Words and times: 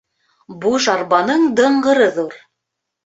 Буш 0.63 0.87
арбаның 0.95 1.45
дыңғыры 1.61 2.09
ҙур. 2.17 2.35